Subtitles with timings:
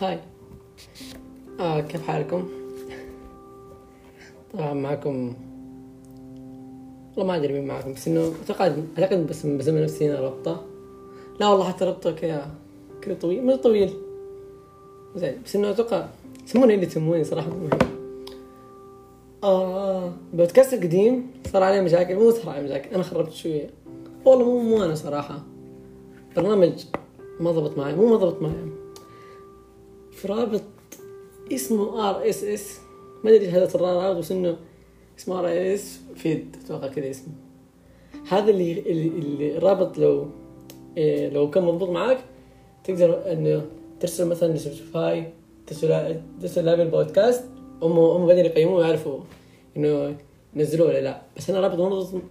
[0.00, 0.18] هاي.
[1.60, 2.48] آه كيف حالكم؟
[4.52, 5.34] طبعا معكم
[7.16, 10.64] والله ما أدري مين معكم بس إنه اعتقد أعتقد بس بسمي نفسي أنا ربطة
[11.40, 12.50] لا والله حتى ربطة كذا
[13.02, 13.92] كذا طويل مش طويل.
[15.16, 16.06] زين بس إنه أتوقع
[16.46, 17.48] يسموني اللي تسموني صراحة.
[17.50, 17.78] مو مهم
[19.44, 23.70] آه بودكاست القديم صار عليه مشاكل مو صار عليه مشاكل أنا خربت شوية.
[24.24, 25.42] والله مو مو أنا صراحة.
[26.36, 26.84] برنامج
[27.40, 28.87] ما ضبط معي مو ما ضبط معي.
[30.18, 30.62] في رابط
[31.52, 32.78] اسمه RSS.
[33.24, 34.56] ما أدري هذا الرابط بس إنه
[35.18, 37.32] اسمه RS feed أتوقع كذا اسمه.
[38.28, 40.26] هذا اللي اللي, الرابط لو
[40.96, 42.18] إيه لو كان مضبوط معاك
[42.84, 43.66] تقدر إنه
[44.00, 45.32] ترسل مثلا ل Spotify
[45.66, 47.44] ترسل ترسل ل Apple البودكاست
[47.82, 49.20] هم هم بعدين يقيموه ويعرفوا
[49.76, 50.16] إنه
[50.56, 51.22] ينزلوه ولا لا.
[51.36, 51.78] بس أنا رابط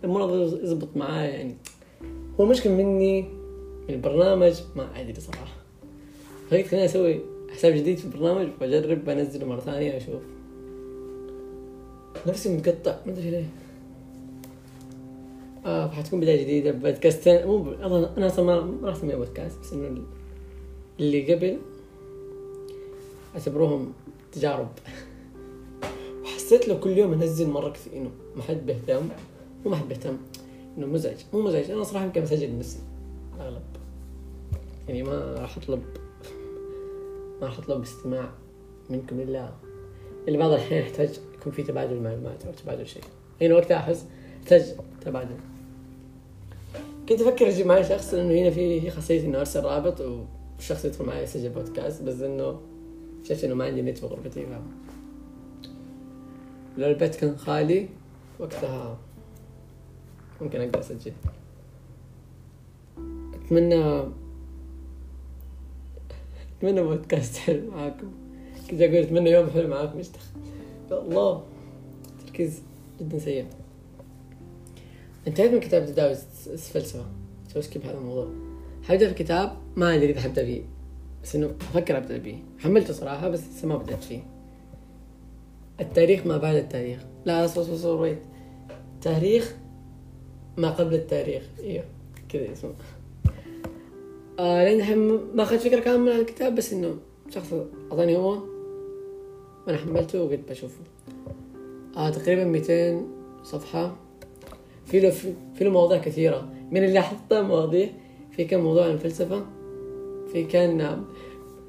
[0.03, 1.55] مو راضي يضبط معايا يعني.
[2.39, 5.57] هو مشكلة مني من البرنامج ما أدري صراحة.
[6.49, 10.21] فقلت خليني أسوي حساب جديد في البرنامج واجرب بنزله مرة ثانية أشوف.
[12.27, 13.45] نفسي متقطع ما أدري ليه.
[15.65, 17.67] آه حتكون بداية جديدة بودكاستين مو ب...
[18.17, 20.03] أنا أصلا ما راح أسميها بودكاست بس إنه
[20.99, 21.57] اللي قبل
[23.35, 23.93] أعتبروهم
[24.31, 24.69] تجارب.
[26.23, 29.09] وحسيت لو كل يوم أنزل مرة كثير إنه ما حد بيهتم.
[29.65, 30.17] مو ما حد بيهتم
[30.77, 31.17] إنه مزعج.
[31.33, 32.79] مو مزعج أنا صراحة يمكن بسجل نفسي.
[33.35, 33.61] الاغلب
[34.87, 35.83] يعني ما راح أطلب
[37.41, 38.29] راح اطلب استماع
[38.89, 39.49] منكم الا
[40.27, 43.03] إلا بعض الأحيان يحتاج يكون في تبادل معلومات أو تبادل شيء.
[43.41, 44.05] هنا وقتها أحس
[44.43, 45.37] احتاج تبادل.
[47.09, 51.23] كنت أفكر أجيب معي شخص لأنه هنا في خاصية إنه أرسل رابط والشخص يدخل معي
[51.23, 52.59] يسجل بودكاست بس إنه
[53.23, 54.49] شفت إنه ما عندي نت في غرفتي ف
[56.77, 57.89] لو البيت كان خالي
[58.39, 58.97] وقتها
[60.41, 61.11] ممكن أقدر أسجل.
[63.33, 64.03] أتمنى
[66.57, 68.11] أتمنى بودكاست حلو معاكم.
[68.69, 70.03] كنت أقول أتمنى يوم حلو معاكم يا
[70.91, 71.43] الله.
[72.25, 72.61] تركيز
[72.99, 73.45] جدا سيء.
[75.27, 76.15] انتهيت من كتاب تداوي
[76.47, 77.05] الفلسفة؟
[77.53, 78.27] سوي سكيب هذا الموضوع؟
[78.83, 80.61] حبدأ في كتاب ما أدري إذا حبدأ فيه
[81.23, 84.21] بس إنه أفكر أبدأ فيه حملته صراحة بس لسه ما بدأت فيه.
[85.79, 86.99] التاريخ ما بعد التاريخ.
[87.25, 88.17] لا اصبر اصبر اصبر
[89.01, 89.55] تاريخ
[90.57, 91.43] ما قبل التاريخ.
[91.59, 91.83] أيوه
[92.29, 92.73] كذا اسمه.
[94.39, 94.97] آه لأن الحين
[95.35, 96.97] ما أخذت فكرة كاملة عن الكتاب بس إنه
[97.29, 97.53] شخص
[97.91, 98.37] اعطاني هو
[99.67, 100.81] وأنا حملته وقلت بشوفه.
[101.97, 103.07] آه تقريبا 200
[103.43, 103.95] صفحة.
[104.85, 106.49] في له في له مواضيع كثيرة.
[106.71, 107.89] من اللي حطه مواضيع
[108.31, 109.45] في كم موضوع عن الفلسفة.
[110.33, 111.03] في كان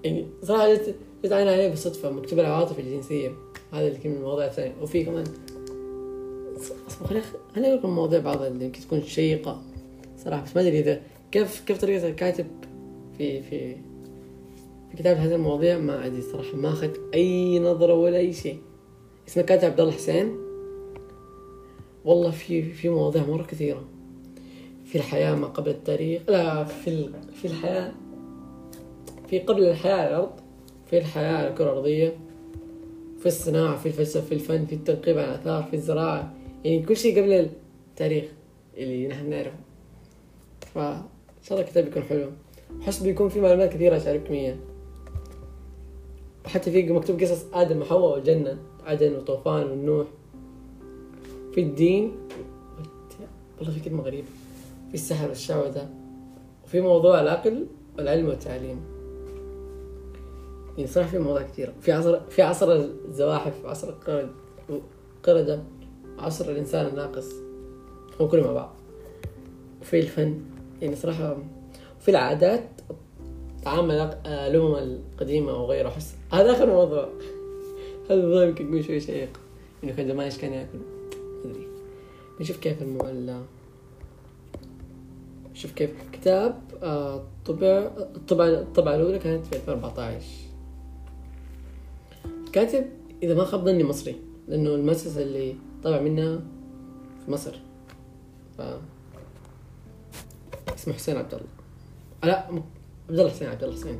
[0.04, 3.30] يعني صراحة جت جت عيني عليه بالصدفة مكتوب العواطف الجنسية.
[3.72, 4.74] هذا اللي كان من المواضيع الثانية.
[4.82, 5.24] وفي كمان
[7.08, 7.24] خليني
[7.54, 9.62] خليني أقول لكم مواضيع بعض اللي يمكن تكون شيقة
[10.24, 11.00] صراحة بس ما أدري إذا
[11.32, 12.46] كيف كيف طريقة الكاتب
[13.18, 13.74] في في
[14.90, 18.58] في كتابة هذه المواضيع؟ ما أدري صراحة ما أخذت أي نظرة ولا أي شيء.
[19.28, 20.36] اسمه كاتب عبد الله حسين.
[22.04, 23.84] والله في في مواضيع مرة كثيرة.
[24.84, 27.92] في الحياة ما قبل التاريخ لا في في الحياة
[29.28, 30.30] في قبل الحياة على الأرض
[30.86, 32.16] في الحياة على الكرة الأرضية
[33.18, 36.34] في الصناعة في الفلسفة في الفن في التنقيب عن الآثار في الزراعة
[36.64, 37.32] يعني كل شيء قبل
[37.90, 38.24] التاريخ
[38.76, 41.08] اللي نحن نعرفه.
[41.38, 42.30] فإن شاء الله الكتاب يكون حلو.
[42.82, 44.56] أحس بيكون في معلومات كثيرة أشارككم إياها.
[46.44, 50.06] وحتى في مكتوب قصص آدم وحواء والجنة عدن وطوفان والنوح.
[51.52, 52.12] في الدين
[53.58, 54.28] والله في كلمة غريبة.
[54.88, 55.88] في السحر والشعوذة.
[56.64, 57.66] وفي موضوع العقل
[57.98, 58.80] والعلم والتعليم.
[60.76, 61.72] يعني صراحة في مواضيع كثيرة.
[61.80, 62.72] في عصر في عصر
[63.08, 64.30] الزواحف عصر القرد
[65.22, 65.62] قردة
[66.18, 67.32] عصر الإنسان الناقص.
[68.20, 68.74] هو كله مع بعض.
[69.80, 70.40] وفي الفن.
[70.82, 71.36] يعني صراحة
[72.00, 72.68] في العادات
[73.64, 73.94] تعامل
[74.26, 77.08] الأمم القديمة وغيره أحس هذا آخر موضوع.
[78.10, 79.40] هذا الموضوع يمكن يكون شوي شيق
[79.84, 80.78] إنه كان زمان إيش كان يأكل؟
[81.44, 81.66] أدري.
[82.40, 83.44] نشوف كيف المؤلة
[85.54, 85.90] شوف كيف.
[86.12, 90.26] كتاب آه، طبع الطبعة الطبعة الأولى كانت في 2014
[92.52, 92.86] كاتب
[93.22, 94.16] إذا ما خاب ظني مصري
[94.48, 95.54] لأنه المؤسسة اللي
[95.84, 96.40] طبع منها
[97.24, 97.54] في مصر.
[98.58, 98.62] ف
[100.78, 101.46] اسمه حسين عبد الله.
[102.24, 102.62] لا عبد
[103.10, 103.98] الله حسين عبد الله حسين.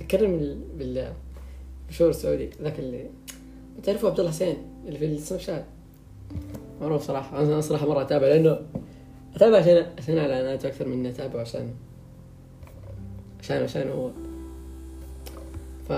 [0.00, 1.12] ذكرني بال
[2.00, 3.10] السعودي ذاك اللي
[3.82, 4.56] تعرفوا عبد الله حسين
[4.86, 5.64] اللي في السناب شات
[6.80, 7.42] معروف صراحة.
[7.42, 8.58] أنا صراحة مرة أتابع لأنه
[9.34, 11.74] أتابع عشان عشان إعلانات أكثر من أتابع عشان
[13.40, 14.10] عشان عشان هو.
[15.88, 15.92] ف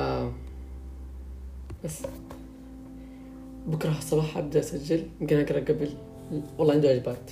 [1.84, 2.02] بس.
[3.66, 5.90] بكرة الصباح أبدأ أسجل يمكن أقرأ قبل
[6.58, 7.30] والله عندي واجبات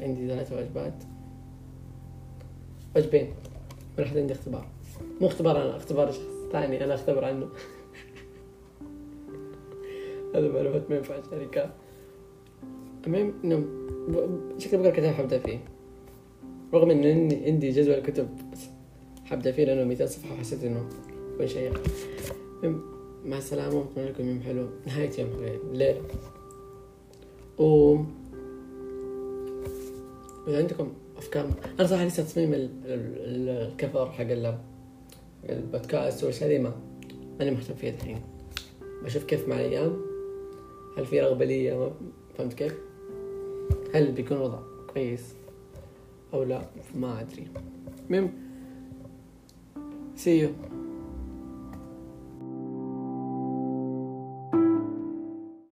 [0.00, 0.94] عندي ثلاث واجبات
[2.96, 3.34] واجبين
[4.00, 4.68] أحد عندي اختبار.
[5.20, 7.48] مو اختبار أنا اختبار شخص ثاني أنا أختبر عنه.
[10.34, 11.74] هذا معلومات ما ينفع اشاركها
[13.06, 13.56] المهم إنه
[14.08, 15.58] ب- شكل بقرأ كتاب حبدأ فيه.
[16.74, 18.60] رغم إن عندي- عندي جدول كتب بس
[19.24, 20.88] حبدأ فيه لأنه 200 صفحة وحسيت إنه
[21.44, 21.80] شيق.
[22.62, 22.82] المهم
[23.24, 24.66] مع السلامة ونتمنى لكم يوم حلو.
[24.86, 25.70] نهاية يوم حلو.
[25.72, 26.00] الليلة
[27.58, 27.96] و
[30.48, 31.50] إذا عندكم أفكار.
[31.80, 34.58] أنا صراحة لسه تصميم ال- ال- الكفر حق ال-
[35.48, 36.72] البودكاست والأشياء هذه ما
[37.38, 38.20] ماني مهتم فيها الحين.
[39.04, 39.96] بشوف كيف مع الأيام.
[40.98, 41.90] هل في رغبة لي؟
[42.38, 42.74] فهمت كيف؟
[43.94, 44.58] هل بيكون وضع
[44.94, 45.34] كويس
[46.34, 46.62] أو لا؟
[46.94, 47.46] ما أدري.
[48.10, 48.32] المهم.
[50.16, 50.83] See you.